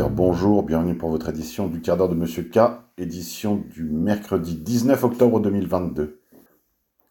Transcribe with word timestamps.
Bonjour, 0.00 0.62
bienvenue 0.62 0.96
pour 0.96 1.10
votre 1.10 1.28
édition 1.28 1.68
du 1.68 1.82
quart 1.82 1.98
d'heure 1.98 2.08
de 2.08 2.14
Monsieur 2.14 2.44
K, 2.44 2.60
édition 2.96 3.56
du 3.56 3.84
mercredi 3.84 4.56
19 4.56 5.04
octobre 5.04 5.38
2022. 5.38 6.22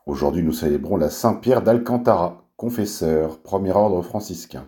Aujourd'hui, 0.07 0.41
nous 0.41 0.51
célébrons 0.51 0.97
la 0.97 1.11
Saint-Pierre 1.11 1.61
d'Alcantara, 1.61 2.49
confesseur, 2.57 3.39
premier 3.43 3.71
ordre 3.71 4.01
franciscain. 4.01 4.67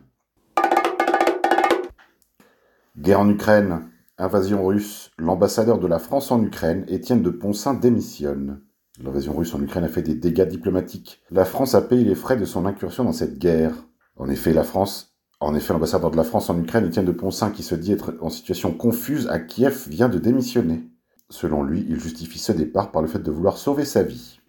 Guerre 2.97 3.21
en 3.21 3.29
Ukraine, 3.29 3.89
invasion 4.19 4.63
russe, 4.65 5.09
l'ambassadeur 5.17 5.79
de 5.79 5.87
la 5.87 5.97
France 5.97 6.31
en 6.31 6.41
Ukraine, 6.43 6.85
Étienne 6.87 7.23
de 7.23 7.31
Poncin, 7.31 7.73
démissionne. 7.73 8.61
L'invasion 9.01 9.35
russe 9.35 9.55
en 9.55 9.61
Ukraine 9.61 9.85
a 9.85 9.89
fait 9.89 10.03
des 10.03 10.15
dégâts 10.15 10.47
diplomatiques. 10.47 11.23
La 11.31 11.45
France 11.45 11.73
a 11.73 11.81
payé 11.81 12.03
les 12.03 12.15
frais 12.15 12.37
de 12.37 12.45
son 12.45 12.67
incursion 12.67 13.03
dans 13.03 13.11
cette 13.11 13.39
guerre. 13.39 13.73
En 14.17 14.29
effet, 14.29 14.53
la 14.53 14.63
France 14.63 15.12
en 15.43 15.55
effet, 15.55 15.73
l'ambassadeur 15.73 16.11
de 16.11 16.17
la 16.17 16.23
France 16.23 16.49
en 16.49 16.57
Ukraine, 16.57 16.85
Étienne 16.85 17.05
de 17.05 17.11
Poncin, 17.11 17.51
qui 17.51 17.63
se 17.63 17.75
dit 17.75 17.91
être 17.91 18.13
en 18.21 18.29
situation 18.29 18.71
confuse 18.71 19.27
à 19.27 19.39
Kiev, 19.39 19.87
vient 19.89 20.09
de 20.09 20.17
démissionner. 20.17 20.83
Selon 21.29 21.63
lui, 21.63 21.85
il 21.89 21.99
justifie 21.99 22.39
ce 22.39 22.51
départ 22.51 22.91
par 22.91 23.01
le 23.01 23.07
fait 23.07 23.19
de 23.19 23.31
vouloir 23.31 23.57
sauver 23.57 23.85
sa 23.85 24.03
vie. 24.03 24.39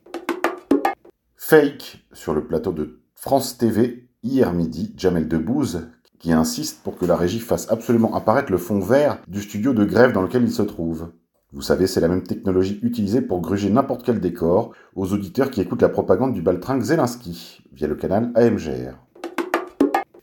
Fake 1.37 2.05
sur 2.13 2.35
le 2.35 2.45
plateau 2.47 2.73
de 2.73 3.01
France 3.15 3.59
TV 3.59 4.09
hier 4.23 4.53
midi, 4.53 4.95
Jamel 4.97 5.29
Debbouze, 5.29 5.89
qui 6.19 6.33
insiste 6.33 6.83
pour 6.83 6.97
que 6.97 7.07
la 7.07 7.17
régie 7.17 7.41
fasse 7.41 7.71
absolument 7.71 8.15
apparaître 8.15 8.51
le 8.51 8.59
fond 8.59 8.81
vert 8.81 9.19
du 9.29 9.43
studio 9.43 9.75
de 9.75 9.85
grève 9.85 10.13
dans 10.13 10.23
lequel 10.23 10.45
il 10.45 10.53
se 10.53 10.63
trouve. 10.63 11.11
Vous 11.53 11.63
savez, 11.63 11.87
c'est 11.87 12.01
la 12.01 12.09
même 12.09 12.23
technologie 12.23 12.81
utilisée 12.83 13.21
pour 13.21 13.41
gruger 13.41 13.71
n'importe 13.71 14.05
quel 14.05 14.21
décor 14.21 14.73
aux 14.97 15.13
auditeurs 15.13 15.51
qui 15.51 15.61
écoutent 15.61 15.83
la 15.83 15.89
propagande 15.89 16.33
du 16.33 16.43
baltringue 16.43 16.83
Zelensky 16.83 17.63
via 17.73 17.87
le 17.87 17.95
canal 17.95 18.33
AMGR. 18.35 19.04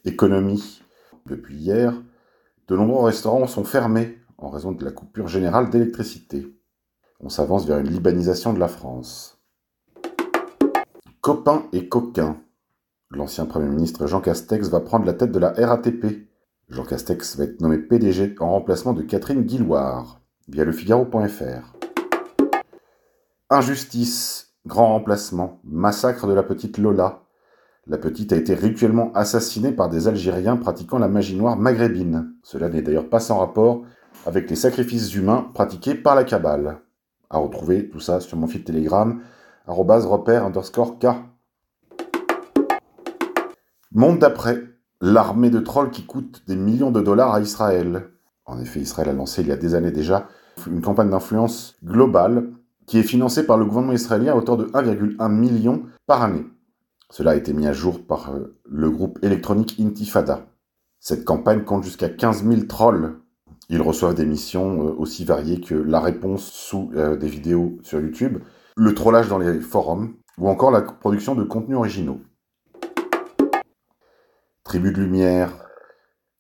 Économie. 0.04 0.82
Depuis 1.28 1.56
hier, 1.56 1.94
de 2.68 2.76
nombreux 2.76 3.06
restaurants 3.06 3.46
sont 3.46 3.64
fermés 3.64 4.18
en 4.40 4.50
raison 4.50 4.72
de 4.72 4.84
la 4.84 4.92
coupure 4.92 5.28
générale 5.28 5.70
d'électricité. 5.70 6.58
On 7.20 7.30
s'avance 7.30 7.68
vers 7.68 7.78
une 7.78 7.90
libanisation 7.90 8.52
de 8.54 8.60
la 8.60 8.68
France. 8.68 9.40
Copain 11.22 11.68
et 11.72 11.88
coquin. 11.88 12.38
L'ancien 13.12 13.46
Premier 13.46 13.70
ministre 13.70 14.08
Jean 14.08 14.22
Castex 14.22 14.70
va 14.70 14.80
prendre 14.80 15.06
la 15.06 15.14
tête 15.14 15.32
de 15.32 15.38
la 15.38 15.52
RATP. 15.52 16.28
Jean 16.70 16.84
Castex 16.84 17.38
va 17.38 17.44
être 17.44 17.62
nommé 17.62 17.78
PDG 17.78 18.36
en 18.40 18.50
remplacement 18.50 18.94
de 18.94 19.04
Catherine 19.04 19.44
Guilloire, 19.44 20.20
via 20.48 20.64
le 20.64 20.72
Figaro.fr. 20.72 21.74
Injustice, 23.52 24.56
grand 24.66 24.94
remplacement, 24.94 25.60
massacre 25.64 26.26
de 26.26 26.34
la 26.34 26.42
petite 26.42 26.80
Lola, 26.80 27.21
la 27.92 27.98
petite 27.98 28.32
a 28.32 28.38
été 28.38 28.54
rituellement 28.54 29.12
assassinée 29.16 29.74
par 29.74 29.90
des 29.90 30.08
Algériens 30.08 30.56
pratiquant 30.56 30.98
la 30.98 31.10
magie 31.10 31.36
noire 31.36 31.58
maghrébine. 31.58 32.34
Cela 32.42 32.70
n'est 32.70 32.82
d'ailleurs 32.82 33.10
pas 33.10 33.20
sans 33.20 33.40
rapport 33.40 33.82
avec 34.26 34.50
les 34.50 34.56
sacrifices 34.56 35.14
humains 35.14 35.52
pratiqués 35.54 35.94
par 35.94 36.16
la 36.16 36.24
Kabbale. 36.24 36.78
À 37.30 37.38
retrouver 37.38 37.90
tout 37.90 38.00
ça 38.00 38.22
sur 38.22 38.38
mon 38.38 38.48
fil 38.48 38.64
Telegram, 38.64 39.20
repère 39.68 40.46
underscore 40.46 41.00
K. 41.00 41.08
Monde 43.92 44.20
d'après, 44.20 44.64
l'armée 45.02 45.50
de 45.50 45.60
trolls 45.60 45.92
qui 45.92 46.06
coûte 46.06 46.44
des 46.48 46.56
millions 46.56 46.92
de 46.92 47.02
dollars 47.02 47.34
à 47.34 47.42
Israël. 47.42 48.08
En 48.46 48.58
effet, 48.62 48.80
Israël 48.80 49.10
a 49.10 49.14
lancé 49.14 49.42
il 49.42 49.50
y 49.50 49.52
a 49.52 49.58
des 49.58 49.76
années 49.76 49.92
déjà 49.92 50.30
une 50.66 50.82
campagne 50.82 51.10
d'influence 51.10 51.76
globale 51.84 52.52
qui 52.86 53.00
est 53.00 53.04
financée 53.04 53.46
par 53.46 53.58
le 53.58 53.66
gouvernement 53.66 53.92
israélien 53.92 54.32
à 54.32 54.38
hauteur 54.38 54.56
de 54.56 54.68
1,1 54.68 55.30
million 55.30 55.84
par 56.08 56.24
année. 56.24 56.46
Cela 57.12 57.32
a 57.32 57.36
été 57.36 57.52
mis 57.52 57.68
à 57.68 57.74
jour 57.74 58.06
par 58.06 58.32
euh, 58.32 58.58
le 58.66 58.90
groupe 58.90 59.20
électronique 59.22 59.76
Intifada. 59.80 60.48
Cette 61.00 61.26
campagne 61.26 61.64
compte 61.64 61.84
jusqu'à 61.84 62.08
15 62.08 62.46
000 62.46 62.62
trolls. 62.62 63.18
Ils 63.68 63.82
reçoivent 63.82 64.16
des 64.16 64.26
missions 64.26 64.88
euh, 64.88 64.92
aussi 64.98 65.26
variées 65.26 65.60
que 65.60 65.76
la 65.76 66.00
réponse 66.00 66.50
sous 66.50 66.90
euh, 66.96 67.18
des 67.18 67.28
vidéos 67.28 67.78
sur 67.84 68.00
YouTube, 68.00 68.40
le 68.78 68.96
trollage 68.96 69.28
dans 69.28 69.40
les 69.40 69.60
forums 69.60 70.14
ou 70.38 70.48
encore 70.48 70.72
la 70.72 70.82
production 70.82 71.36
de 71.36 71.44
contenus 71.44 71.78
originaux. 71.78 72.22
Tribu 74.64 74.94
de 74.94 75.02
lumière, 75.02 75.52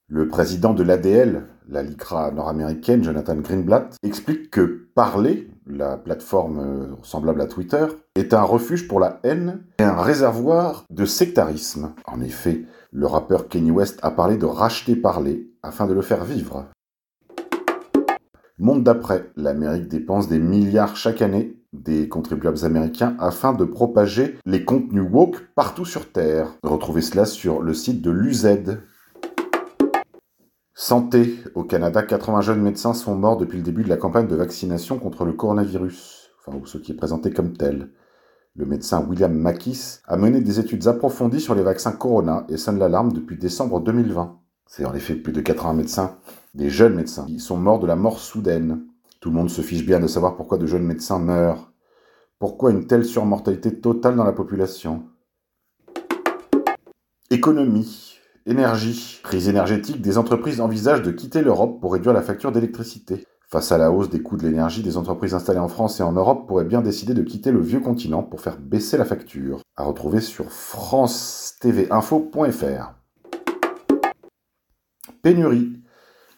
le 0.08 0.30
président 0.30 0.74
de 0.74 0.84
l'ADL, 0.84 1.48
la 1.68 1.84
LICRA 1.84 2.32
nord-américaine, 2.32 3.04
Jonathan 3.04 3.36
Greenblatt, 3.36 3.98
explique 4.04 4.50
que 4.50 4.88
parler, 4.96 5.51
la 5.72 5.98
plateforme 5.98 6.60
euh, 6.60 6.96
semblable 7.04 7.42
à 7.42 7.48
Twitter, 7.48 7.86
est 8.16 8.34
un 8.34 8.44
refuge 8.44 8.88
pour 8.88 9.00
la 9.00 9.20
haine 9.24 9.64
et 9.80 9.84
un 9.84 10.02
réservoir 10.02 10.86
de 10.90 11.06
sectarisme. 11.06 11.94
En 12.06 12.22
effet, 12.22 12.66
le 12.92 13.08
rappeur 13.08 13.48
Kanye 13.48 13.72
West 13.72 14.00
a 14.02 14.12
parlé 14.12 14.38
de 14.38 14.46
racheter 14.46 14.96
parler 14.96 15.50
afin 15.64 15.88
de 15.88 15.94
le 15.94 16.02
faire 16.02 16.26
vivre. 16.26 16.66
Monde 18.60 18.84
d'après, 18.84 19.32
l'Amérique 19.38 19.88
dépense 19.88 20.28
des 20.28 20.40
milliards 20.40 20.96
chaque 20.96 21.22
année 21.22 21.58
des 21.74 22.10
contribuables 22.10 22.66
américains 22.66 23.16
afin 23.18 23.54
de 23.54 23.64
propager 23.64 24.38
les 24.46 24.66
contenus 24.66 25.06
woke 25.10 25.38
partout 25.56 25.86
sur 25.86 26.12
Terre. 26.12 26.48
Retrouvez 26.64 27.02
cela 27.02 27.26
sur 27.26 27.62
le 27.62 27.74
site 27.74 28.02
de 28.02 28.12
l'UZ, 28.12 28.48
Santé. 30.82 31.38
Au 31.54 31.64
Canada, 31.64 32.02
80 32.02 32.42
jeunes 32.42 32.62
médecins 32.64 32.96
sont 32.96 33.14
morts 33.14 33.38
depuis 33.38 33.60
le 33.60 33.64
début 33.64 33.84
de 33.84 33.90
la 33.90 33.98
campagne 33.98 34.26
de 34.26 34.36
vaccination 34.36 34.98
contre 34.98 35.26
le 35.26 35.34
coronavirus, 35.34 36.32
enfin, 36.40 36.58
ou 36.58 36.66
ce 36.66 36.80
qui 36.80 36.92
est 36.92 36.96
présenté 36.96 37.30
comme 37.30 37.56
tel. 37.56 37.92
Le 38.56 38.66
médecin 38.66 39.06
William 39.08 39.32
Makis 39.32 40.00
a 40.08 40.18
mené 40.18 40.42
des 40.42 40.60
études 40.60 40.88
approfondies 40.88 41.40
sur 41.40 41.54
les 41.54 41.62
vaccins 41.62 41.92
Corona 41.92 42.48
et 42.50 42.58
sonne 42.58 42.80
l'alarme 42.80 43.14
depuis 43.14 43.38
décembre 43.38 43.80
2020. 43.80 44.40
C'est 44.66 44.84
en 44.84 44.96
effet 44.96 45.14
plus 45.14 45.34
de 45.34 45.42
80 45.42 45.74
médecins, 45.74 46.18
des 46.56 46.72
jeunes 46.72 46.96
médecins, 46.96 47.28
qui 47.28 47.40
sont 47.40 47.58
morts 47.58 47.80
de 47.80 47.86
la 47.86 47.96
mort 47.96 48.18
soudaine. 48.18 48.82
Tout 49.20 49.30
le 49.30 49.36
monde 49.36 49.52
se 49.52 49.62
fiche 49.62 49.86
bien 49.86 50.00
de 50.00 50.08
savoir 50.08 50.36
pourquoi 50.36 50.58
de 50.58 50.66
jeunes 50.66 50.88
médecins 50.88 51.20
meurent. 51.20 51.72
Pourquoi 52.40 52.72
une 52.72 52.88
telle 52.88 53.06
surmortalité 53.06 53.80
totale 53.80 54.16
dans 54.16 54.24
la 54.24 54.34
population? 54.34 55.04
Économie. 57.30 58.21
Énergie. 58.48 59.20
Crise 59.24 59.50
énergétique, 59.50 60.02
des 60.02 60.18
entreprises 60.18 60.62
envisagent 60.62 61.04
de 61.04 61.12
quitter 61.12 61.44
l'Europe 61.44 61.80
pour 61.80 61.94
réduire 61.94 62.14
la 62.14 62.24
facture 62.24 62.52
d'électricité. 62.52 63.24
Face 63.48 63.72
à 63.72 63.78
la 63.78 63.92
hausse 63.92 64.10
des 64.10 64.24
coûts 64.24 64.38
de 64.38 64.48
l'énergie, 64.48 64.82
des 64.82 64.98
entreprises 64.98 65.36
installées 65.36 65.60
en 65.60 65.68
France 65.68 66.00
et 66.00 66.04
en 66.04 66.14
Europe 66.14 66.48
pourraient 66.48 66.66
bien 66.66 66.82
décider 66.82 67.14
de 67.14 67.22
quitter 67.22 67.52
le 67.52 67.62
vieux 67.62 67.82
continent 67.82 68.24
pour 68.24 68.42
faire 68.42 68.58
baisser 68.58 68.98
la 68.98 69.06
facture. 69.06 69.62
À 69.76 69.84
retrouver 69.84 70.22
sur 70.22 70.52
france-tv-info.fr. 70.52 72.96
Pénurie. 75.22 75.84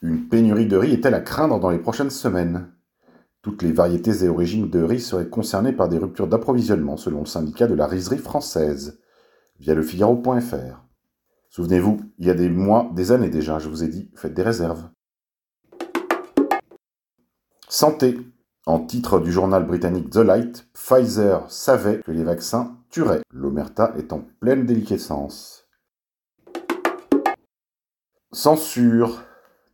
Une 0.01 0.27
pénurie 0.27 0.67
de 0.67 0.75
riz 0.75 0.91
est-elle 0.91 1.13
à 1.13 1.21
craindre 1.21 1.61
dans 1.61 1.69
les 1.69 1.79
prochaines 1.79 2.09
semaines? 2.09 2.67
Toutes 3.41 3.61
les 3.61 3.71
variétés 3.71 4.25
et 4.25 4.29
origines 4.29 4.69
de 4.69 4.83
riz 4.83 4.99
seraient 4.99 5.29
concernées 5.29 5.71
par 5.71 5.87
des 5.87 5.99
ruptures 5.99 6.27
d'approvisionnement 6.27 6.97
selon 6.97 7.21
le 7.21 7.27
syndicat 7.27 7.67
de 7.67 7.75
la 7.75 7.87
rizerie 7.87 8.17
française, 8.17 8.99
via 9.59 9.73
le 9.73 9.83
Figaro.fr. 9.83 10.83
Souvenez-vous, 11.55 12.01
il 12.17 12.25
y 12.25 12.31
a 12.31 12.33
des 12.33 12.49
mois, 12.49 12.89
des 12.95 13.11
années 13.11 13.29
déjà, 13.29 13.59
je 13.59 13.69
vous 13.69 13.83
ai 13.83 13.87
dit, 13.87 14.09
faites 14.15 14.33
des 14.33 14.41
réserves. 14.41 14.89
Santé. 17.69 18.19
En 18.65 18.79
titre 18.79 19.19
du 19.19 19.31
journal 19.31 19.67
britannique 19.67 20.09
The 20.09 20.17
Light, 20.17 20.67
Pfizer 20.73 21.51
savait 21.51 21.99
que 21.99 22.11
les 22.11 22.23
vaccins 22.23 22.77
tueraient. 22.89 23.21
L'omerta 23.31 23.93
est 23.97 24.13
en 24.13 24.25
pleine 24.39 24.65
déliquescence. 24.65 25.67
Censure. 28.31 29.21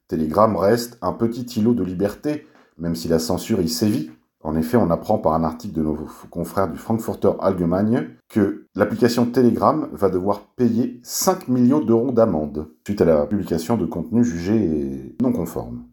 Telegram 0.09 0.53
reste 0.57 0.97
un 1.01 1.13
petit 1.13 1.43
îlot 1.61 1.75
de 1.75 1.83
liberté, 1.83 2.45
même 2.77 2.95
si 2.95 3.07
la 3.07 3.19
censure 3.19 3.61
y 3.61 3.69
sévit. 3.69 4.11
En 4.41 4.55
effet, 4.55 4.77
on 4.77 4.89
apprend 4.89 5.17
par 5.17 5.33
un 5.33 5.43
article 5.43 5.73
de 5.75 5.81
nos 5.81 5.97
confrères 6.29 6.71
du 6.71 6.77
Frankfurter 6.77 7.31
Allgemeine 7.41 8.15
que 8.29 8.67
l'application 8.73 9.25
Telegram 9.25 9.89
va 9.91 10.09
devoir 10.09 10.45
payer 10.55 11.01
5 11.03 11.49
millions 11.49 11.81
d'euros 11.81 12.11
d'amende 12.11 12.69
suite 12.85 13.01
à 13.01 13.05
la 13.05 13.25
publication 13.25 13.75
de 13.75 13.85
contenus 13.85 14.25
jugés 14.25 15.17
non 15.21 15.33
conformes. 15.33 15.83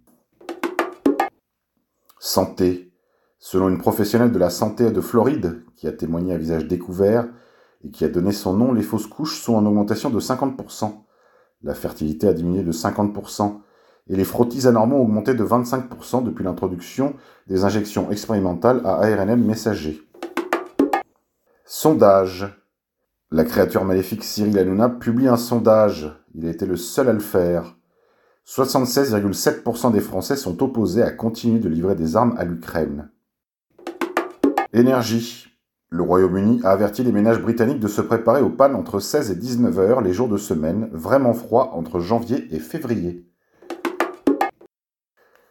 Santé. 2.20 2.92
Selon 3.38 3.68
une 3.68 3.78
professionnelle 3.78 4.32
de 4.32 4.38
la 4.38 4.50
santé 4.50 4.90
de 4.90 5.00
Floride 5.00 5.62
qui 5.74 5.88
a 5.88 5.92
témoigné 5.92 6.32
à 6.32 6.38
visage 6.38 6.66
découvert 6.66 7.28
et 7.82 7.90
qui 7.90 8.04
a 8.04 8.08
donné 8.08 8.32
son 8.32 8.54
nom, 8.54 8.72
les 8.72 8.82
fausses 8.82 9.06
couches 9.06 9.40
sont 9.40 9.54
en 9.54 9.66
augmentation 9.66 10.08
de 10.08 10.20
50%. 10.20 10.92
La 11.62 11.74
fertilité 11.74 12.28
a 12.28 12.32
diminué 12.32 12.62
de 12.62 12.72
50% 12.72 13.60
et 14.08 14.16
les 14.16 14.24
frottis 14.24 14.66
anormaux 14.66 14.96
ont 14.96 15.02
augmenté 15.02 15.34
de 15.34 15.44
25% 15.44 16.22
depuis 16.24 16.44
l'introduction 16.44 17.14
des 17.48 17.64
injections 17.64 18.10
expérimentales 18.10 18.80
à 18.84 19.00
ARNM 19.02 19.44
messager. 19.44 20.00
Sondage. 21.64 22.62
La 23.32 23.44
créature 23.44 23.84
maléfique 23.84 24.22
Cyril 24.22 24.56
Hanouna 24.58 24.88
publie 24.88 25.26
un 25.26 25.36
sondage. 25.36 26.12
Il 26.34 26.46
a 26.46 26.50
été 26.50 26.64
le 26.64 26.76
seul 26.76 27.08
à 27.08 27.12
le 27.12 27.18
faire. 27.18 27.76
76,7% 28.46 29.90
des 29.90 30.00
Français 30.00 30.36
sont 30.36 30.62
opposés 30.62 31.02
à 31.02 31.10
continuer 31.10 31.58
de 31.58 31.68
livrer 31.68 31.96
des 31.96 32.14
armes 32.14 32.36
à 32.38 32.44
l'Ukraine. 32.44 33.10
Énergie. 34.72 35.48
Le 35.88 36.02
Royaume-Uni 36.02 36.60
a 36.62 36.70
averti 36.70 37.02
les 37.02 37.12
ménages 37.12 37.40
britanniques 37.40 37.80
de 37.80 37.88
se 37.88 38.00
préparer 38.00 38.42
aux 38.42 38.50
pannes 38.50 38.74
entre 38.76 39.00
16 39.00 39.30
et 39.30 39.36
19 39.36 39.78
heures 39.78 40.00
les 40.00 40.12
jours 40.12 40.28
de 40.28 40.36
semaine, 40.36 40.88
vraiment 40.92 41.32
froid 41.32 41.72
entre 41.74 42.00
janvier 42.00 42.46
et 42.54 42.58
février. 42.58 43.26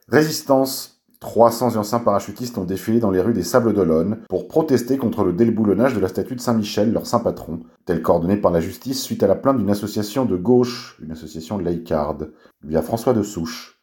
Résistance. 0.07 0.91
300 1.19 1.77
anciens 1.77 1.99
parachutistes 1.99 2.59
ont 2.59 2.65
défilé 2.65 2.99
dans 2.99 3.09
les 3.09 3.21
rues 3.21 3.33
des 3.33 3.41
Sables 3.41 3.73
d'Olonne 3.73 4.19
pour 4.29 4.47
protester 4.47 4.97
contre 4.97 5.23
le 5.23 5.33
déboulonnage 5.33 5.95
de 5.95 5.99
la 5.99 6.09
statue 6.09 6.35
de 6.35 6.41
Saint-Michel, 6.41 6.93
leur 6.93 7.07
saint 7.07 7.19
patron, 7.19 7.61
tel 7.85 8.03
coordonné 8.03 8.37
par 8.37 8.51
la 8.51 8.59
justice 8.59 9.01
suite 9.01 9.23
à 9.23 9.27
la 9.27 9.33
plainte 9.33 9.57
d'une 9.57 9.71
association 9.71 10.25
de 10.25 10.35
gauche, 10.35 10.99
une 11.01 11.11
association 11.11 11.57
laïcarde, 11.57 12.31
via 12.63 12.83
François 12.83 13.13
de 13.13 13.23
Souche. 13.23 13.81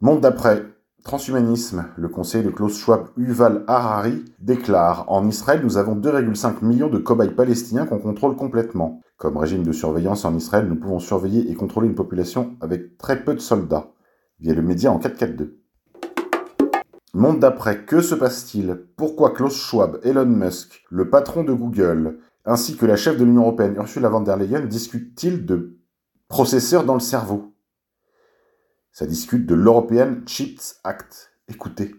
Monde 0.00 0.22
d'après. 0.22 0.62
Transhumanisme. 1.02 1.84
Le 1.98 2.08
conseiller 2.08 2.44
de 2.44 2.50
Klaus 2.50 2.78
Schwab 2.78 3.08
Yuval 3.18 3.64
Harari 3.66 4.24
déclare 4.38 5.04
En 5.08 5.28
Israël, 5.28 5.60
nous 5.62 5.76
avons 5.76 5.96
2,5 5.96 6.64
millions 6.64 6.88
de 6.88 6.96
cobayes 6.96 7.34
palestiniens 7.34 7.84
qu'on 7.84 7.98
contrôle 7.98 8.36
complètement. 8.36 9.00
Comme 9.18 9.36
régime 9.36 9.64
de 9.64 9.72
surveillance 9.72 10.24
en 10.24 10.34
Israël, 10.34 10.66
nous 10.66 10.76
pouvons 10.76 11.00
surveiller 11.00 11.50
et 11.50 11.54
contrôler 11.54 11.88
une 11.88 11.94
population 11.94 12.56
avec 12.62 12.96
très 12.96 13.22
peu 13.22 13.34
de 13.34 13.40
soldats, 13.40 13.90
via 14.40 14.54
le 14.54 14.62
média 14.62 14.90
en 14.90 14.98
442. 14.98 15.60
Monde 17.14 17.38
d'après, 17.38 17.84
que 17.84 18.00
se 18.00 18.16
passe-t-il? 18.16 18.86
Pourquoi 18.96 19.30
Klaus 19.30 19.56
Schwab, 19.56 20.00
Elon 20.02 20.26
Musk, 20.26 20.82
le 20.90 21.08
patron 21.10 21.44
de 21.44 21.52
Google, 21.52 22.18
ainsi 22.44 22.76
que 22.76 22.86
la 22.86 22.96
chef 22.96 23.16
de 23.16 23.24
l'Union 23.24 23.42
européenne 23.42 23.76
Ursula 23.76 24.08
von 24.08 24.20
der 24.20 24.36
Leyen 24.36 24.66
discutent-ils 24.66 25.46
de 25.46 25.78
processeurs 26.28 26.82
dans 26.82 26.94
le 26.94 27.00
cerveau? 27.00 27.54
Ça 28.90 29.06
discute 29.06 29.46
de 29.46 29.54
l'European 29.54 30.26
Chips 30.26 30.80
Act. 30.82 31.30
Écoutez. 31.48 31.94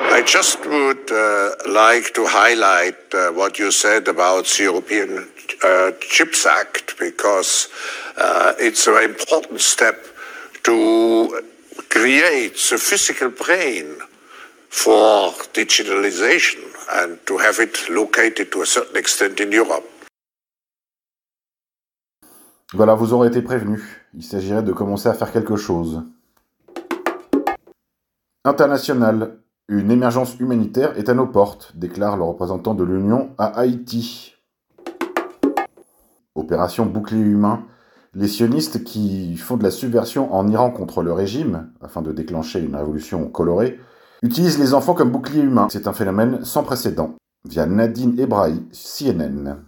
I 0.00 0.22
just 0.24 0.64
would 0.64 1.10
uh, 1.10 1.50
like 1.66 2.12
to 2.14 2.24
highlight 2.24 2.96
uh, 3.12 3.30
what 3.32 3.58
you 3.58 3.70
said 3.70 4.08
about 4.08 4.46
the 4.46 4.64
European 4.64 5.26
uh, 5.62 5.90
Chips 6.00 6.46
Act 6.46 6.96
because 6.98 7.68
uh, 8.16 8.54
it's 8.58 8.86
an 8.86 9.04
important 9.04 9.60
step 9.60 9.96
to 10.64 11.42
create 11.88 12.54
the 12.70 12.78
physical 12.78 13.30
brain 13.30 13.86
for 14.70 15.32
digitalization 15.52 16.60
and 16.92 17.18
to 17.26 17.38
have 17.38 17.58
it 17.60 17.88
located 17.88 18.50
to 18.50 18.62
a 18.62 18.66
certain 18.66 18.96
extent 18.96 19.40
in 19.40 19.50
Europe. 19.52 19.84
Voilà, 22.74 22.94
vous 22.94 23.14
aurez 23.14 23.28
été 23.28 23.40
prévenus. 23.40 23.82
Il 24.14 24.22
s'agirait 24.22 24.62
de 24.62 24.72
commencer 24.72 25.08
à 25.08 25.14
faire 25.14 25.32
quelque 25.32 25.56
chose. 25.56 26.02
International. 28.44 29.38
Une 29.68 29.90
émergence 29.90 30.38
humanitaire 30.40 30.96
est 30.98 31.10
à 31.10 31.14
nos 31.14 31.26
portes, 31.26 31.72
déclare 31.74 32.16
le 32.16 32.24
représentant 32.24 32.74
de 32.74 32.84
l'Union 32.84 33.34
à 33.36 33.58
Haïti. 33.58 34.34
Opération 36.34 36.86
bouclier 36.86 37.20
humain. 37.20 37.66
Les 38.18 38.26
sionistes 38.26 38.82
qui 38.82 39.36
font 39.36 39.56
de 39.56 39.62
la 39.62 39.70
subversion 39.70 40.34
en 40.34 40.48
Iran 40.48 40.72
contre 40.72 41.04
le 41.04 41.12
régime, 41.12 41.68
afin 41.80 42.02
de 42.02 42.10
déclencher 42.10 42.58
une 42.58 42.74
révolution 42.74 43.28
colorée, 43.28 43.78
utilisent 44.22 44.58
les 44.58 44.74
enfants 44.74 44.94
comme 44.94 45.12
bouclier 45.12 45.40
humain. 45.40 45.68
C'est 45.70 45.86
un 45.86 45.92
phénomène 45.92 46.44
sans 46.44 46.64
précédent. 46.64 47.14
Via 47.48 47.64
Nadine 47.66 48.18
Ebrahi, 48.18 48.64
CNN. 48.72 49.58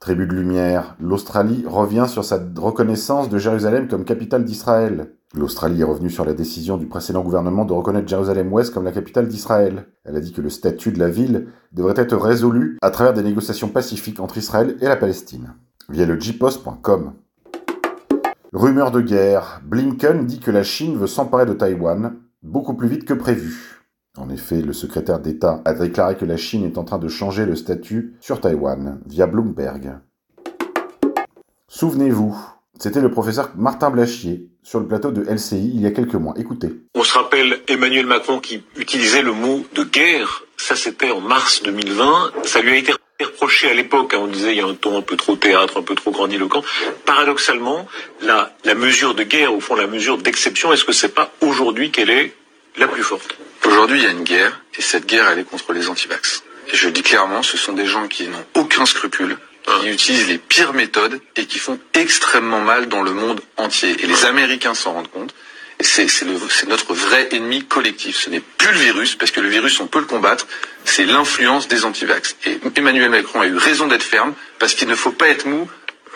Tribu 0.00 0.26
de 0.26 0.32
lumière, 0.32 0.96
l'Australie 0.98 1.62
revient 1.64 2.06
sur 2.08 2.24
sa 2.24 2.40
reconnaissance 2.56 3.28
de 3.28 3.38
Jérusalem 3.38 3.86
comme 3.86 4.04
capitale 4.04 4.44
d'Israël. 4.44 5.14
L'Australie 5.36 5.82
est 5.82 5.84
revenue 5.84 6.10
sur 6.10 6.24
la 6.24 6.34
décision 6.34 6.76
du 6.76 6.86
précédent 6.86 7.22
gouvernement 7.22 7.64
de 7.64 7.72
reconnaître 7.72 8.08
Jérusalem-Ouest 8.08 8.74
comme 8.74 8.84
la 8.84 8.90
capitale 8.90 9.28
d'Israël. 9.28 9.86
Elle 10.04 10.16
a 10.16 10.20
dit 10.20 10.32
que 10.32 10.40
le 10.40 10.50
statut 10.50 10.90
de 10.90 10.98
la 10.98 11.08
ville 11.08 11.46
devrait 11.72 11.94
être 11.96 12.16
résolu 12.16 12.78
à 12.82 12.90
travers 12.90 13.14
des 13.14 13.22
négociations 13.22 13.68
pacifiques 13.68 14.18
entre 14.18 14.38
Israël 14.38 14.76
et 14.80 14.88
la 14.88 14.96
Palestine. 14.96 15.54
Via 15.88 16.06
le 16.06 16.16
gpost.com. 16.16 17.14
Rumeur 18.52 18.90
de 18.90 19.00
guerre. 19.00 19.60
Blinken 19.64 20.26
dit 20.26 20.40
que 20.40 20.50
la 20.50 20.62
Chine 20.62 20.96
veut 20.96 21.06
s'emparer 21.06 21.46
de 21.46 21.54
Taïwan 21.54 22.16
beaucoup 22.42 22.74
plus 22.74 22.88
vite 22.88 23.04
que 23.04 23.14
prévu. 23.14 23.82
En 24.16 24.28
effet, 24.28 24.60
le 24.60 24.72
secrétaire 24.72 25.20
d'État 25.20 25.62
a 25.64 25.72
déclaré 25.72 26.16
que 26.16 26.26
la 26.26 26.36
Chine 26.36 26.64
est 26.64 26.76
en 26.76 26.84
train 26.84 26.98
de 26.98 27.08
changer 27.08 27.46
le 27.46 27.56
statut 27.56 28.14
sur 28.20 28.40
Taïwan 28.40 29.00
via 29.06 29.26
Bloomberg. 29.26 29.98
Souvenez-vous, 31.68 32.36
c'était 32.78 33.00
le 33.00 33.10
professeur 33.10 33.50
Martin 33.56 33.90
Blachier 33.90 34.50
sur 34.62 34.80
le 34.80 34.86
plateau 34.86 35.12
de 35.12 35.22
LCI 35.22 35.72
il 35.74 35.80
y 35.80 35.86
a 35.86 35.90
quelques 35.90 36.14
mois. 36.14 36.34
Écoutez. 36.36 36.68
On 36.94 37.02
se 37.02 37.14
rappelle 37.16 37.60
Emmanuel 37.68 38.06
Macron 38.06 38.38
qui 38.40 38.62
utilisait 38.76 39.22
le 39.22 39.32
mot 39.32 39.64
de 39.74 39.84
guerre. 39.84 40.44
Ça, 40.58 40.76
c'était 40.76 41.10
en 41.10 41.20
mars 41.20 41.62
2020. 41.62 42.32
Ça 42.44 42.60
lui 42.60 42.72
a 42.72 42.76
été 42.76 42.92
reproché 43.24 43.70
à 43.70 43.74
l'époque. 43.74 44.14
Hein. 44.14 44.20
on 44.22 44.26
disait 44.26 44.52
il 44.52 44.58
y 44.58 44.60
a 44.60 44.66
un 44.66 44.74
ton 44.74 44.98
un 44.98 45.02
peu 45.02 45.16
trop 45.16 45.36
théâtre, 45.36 45.78
un 45.78 45.82
peu 45.82 45.94
trop 45.94 46.10
grandiloquent. 46.10 46.62
Paradoxalement, 47.04 47.86
la, 48.20 48.54
la 48.64 48.74
mesure 48.74 49.14
de 49.14 49.22
guerre, 49.22 49.54
au 49.54 49.60
fond, 49.60 49.74
la 49.74 49.86
mesure 49.86 50.18
d'exception, 50.18 50.72
est-ce 50.72 50.84
que 50.84 50.92
c'est 50.92 51.14
pas 51.14 51.32
aujourd'hui 51.40 51.90
qu'elle 51.90 52.10
est 52.10 52.34
la 52.76 52.88
plus 52.88 53.02
forte? 53.02 53.36
Aujourd'hui, 53.64 53.98
il 53.98 54.04
y 54.04 54.06
a 54.06 54.10
une 54.10 54.24
guerre, 54.24 54.60
et 54.76 54.82
cette 54.82 55.06
guerre, 55.06 55.28
elle 55.28 55.38
est 55.38 55.44
contre 55.44 55.72
les 55.72 55.88
antivax. 55.88 56.42
Et 56.72 56.76
je 56.76 56.88
dis 56.88 57.02
clairement, 57.02 57.42
ce 57.42 57.56
sont 57.56 57.72
des 57.72 57.86
gens 57.86 58.08
qui 58.08 58.26
n'ont 58.28 58.44
aucun 58.54 58.86
scrupule, 58.86 59.36
qui 59.80 59.88
utilisent 59.88 60.28
les 60.28 60.38
pires 60.38 60.72
méthodes 60.72 61.20
et 61.36 61.46
qui 61.46 61.58
font 61.58 61.78
extrêmement 61.94 62.60
mal 62.60 62.88
dans 62.88 63.02
le 63.02 63.12
monde 63.12 63.40
entier. 63.56 63.96
Et 64.02 64.06
les 64.06 64.24
Américains 64.24 64.74
s'en 64.74 64.92
rendent 64.94 65.10
compte. 65.10 65.34
C'est 65.82 66.68
notre 66.68 66.94
vrai 66.94 67.28
ennemi 67.32 67.64
collectif. 67.64 68.16
Ce 68.16 68.30
n'est 68.30 68.40
plus 68.40 68.72
le 68.72 68.78
virus, 68.78 69.16
parce 69.16 69.30
que 69.30 69.40
le 69.40 69.48
virus, 69.48 69.80
on 69.80 69.86
peut 69.86 70.00
le 70.00 70.06
combattre. 70.06 70.46
C'est 70.84 71.04
l'influence 71.04 71.68
des 71.68 71.84
antivax. 71.84 72.36
Et 72.46 72.58
Emmanuel 72.76 73.10
Macron 73.10 73.40
a 73.40 73.46
eu 73.46 73.56
raison 73.56 73.86
d'être 73.86 74.02
ferme, 74.02 74.34
parce 74.58 74.74
qu'il 74.74 74.88
ne 74.88 74.94
faut 74.94 75.12
pas 75.12 75.28
être 75.28 75.46
mou 75.46 75.68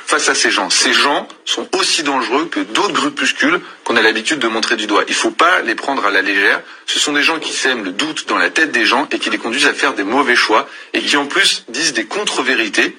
face 0.07 0.29
à 0.29 0.35
ces 0.35 0.51
gens. 0.51 0.71
Ces 0.71 0.93
gens 0.93 1.27
sont 1.45 1.69
aussi 1.77 2.03
dangereux 2.05 2.47
que 2.47 2.61
d'autres 2.61 2.93
groupuscules 2.93 3.61
qu'on 3.85 3.97
a 3.97 4.03
l'habitude 4.03 4.39
de 4.39 4.47
montrer 4.49 4.77
du 4.77 4.87
doigt. 4.87 5.03
Il 5.09 5.13
ne 5.13 5.17
faut 5.17 5.33
pas 5.33 5.63
les 5.63 5.75
prendre 5.75 6.07
à 6.07 6.11
la 6.11 6.23
légère. 6.23 6.63
Ce 6.87 7.01
sont 7.01 7.13
des 7.13 7.23
gens 7.23 7.41
qui 7.41 7.53
sèment 7.53 7.85
le 7.85 7.93
doute 7.93 8.29
dans 8.29 8.39
la 8.39 8.51
tête 8.51 8.71
des 8.71 8.87
gens 8.87 9.09
et 9.11 9.19
qui 9.19 9.31
les 9.31 9.39
conduisent 9.39 9.67
à 9.67 9.75
faire 9.75 9.95
des 9.95 10.05
mauvais 10.05 10.37
choix 10.37 10.69
et 10.93 11.01
qui 11.01 11.17
en 11.17 11.27
plus 11.27 11.65
disent 11.69 11.93
des 11.93 12.05
contre-vérités 12.05 12.97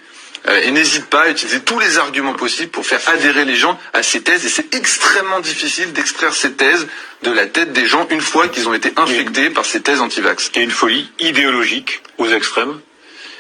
et 0.48 0.72
n'hésitent 0.72 1.08
pas 1.08 1.24
à 1.24 1.30
utiliser 1.30 1.60
tous 1.60 1.80
les 1.80 1.98
arguments 1.98 2.34
possibles 2.34 2.72
pour 2.72 2.86
faire 2.86 3.02
adhérer 3.08 3.46
les 3.46 3.56
gens 3.56 3.78
à 3.94 4.04
ces 4.04 4.22
thèses. 4.22 4.46
Et 4.46 4.50
c'est 4.50 4.74
extrêmement 4.76 5.40
difficile 5.40 5.92
d'extraire 5.94 6.34
ces 6.34 6.54
thèses 6.54 6.88
de 7.24 7.32
la 7.32 7.48
tête 7.48 7.74
des 7.74 7.86
gens 7.86 8.08
une 8.10 8.22
fois 8.22 8.48
qu'ils 8.48 8.70
ont 8.70 8.74
été 8.74 8.94
infectés 8.96 9.50
par 9.50 9.66
ces 9.66 9.82
thèses 9.82 10.02
anti-vax. 10.02 10.52
Il 10.54 10.58
y 10.58 10.62
a 10.62 10.64
une 10.64 10.72
folie 10.72 11.12
idéologique 11.20 12.02
aux 12.18 12.30
extrêmes 12.30 12.80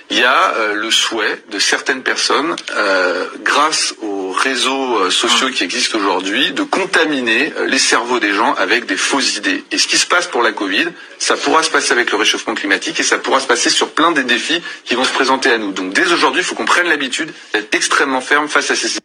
il 0.09 0.19
y 0.19 0.23
a 0.23 0.53
euh, 0.55 0.73
le 0.73 0.89
souhait 0.89 1.41
de 1.51 1.59
certaines 1.59 2.01
personnes, 2.01 2.55
euh, 2.75 3.25
grâce 3.43 3.93
aux 4.01 4.31
réseaux 4.31 4.99
euh, 4.99 5.09
sociaux 5.09 5.49
qui 5.49 5.63
existent 5.63 5.97
aujourd'hui, 5.97 6.51
de 6.51 6.63
contaminer 6.63 7.53
les 7.67 7.77
cerveaux 7.77 8.19
des 8.19 8.33
gens 8.33 8.53
avec 8.53 8.85
des 8.85 8.95
fausses 8.95 9.37
idées. 9.37 9.63
Et 9.71 9.77
ce 9.77 9.87
qui 9.87 9.97
se 9.97 10.07
passe 10.07 10.27
pour 10.27 10.41
la 10.41 10.53
Covid, 10.53 10.87
ça 11.19 11.35
pourra 11.35 11.61
se 11.63 11.71
passer 11.71 11.91
avec 11.91 12.11
le 12.11 12.17
réchauffement 12.17 12.55
climatique 12.55 12.99
et 12.99 13.03
ça 13.03 13.17
pourra 13.17 13.39
se 13.39 13.47
passer 13.47 13.69
sur 13.69 13.91
plein 13.91 14.11
des 14.11 14.23
défis 14.23 14.61
qui 14.85 14.95
vont 14.95 15.03
se 15.03 15.13
présenter 15.13 15.51
à 15.51 15.57
nous. 15.57 15.71
Donc 15.71 15.93
dès 15.93 16.11
aujourd'hui, 16.11 16.41
il 16.41 16.45
faut 16.45 16.55
qu'on 16.55 16.65
prenne 16.65 16.87
l'habitude 16.87 17.31
d'être 17.53 17.73
extrêmement 17.75 18.21
ferme 18.21 18.47
face 18.47 18.71
à 18.71 18.75
ces... 18.75 18.99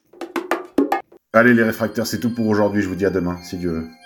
Allez 1.32 1.54
les 1.54 1.64
réfractaires, 1.64 2.06
c'est 2.06 2.20
tout 2.20 2.30
pour 2.30 2.46
aujourd'hui, 2.46 2.82
je 2.82 2.88
vous 2.88 2.94
dis 2.94 3.06
à 3.06 3.10
demain, 3.10 3.38
si 3.42 3.56
Dieu 3.56 3.70
veut. 3.70 4.01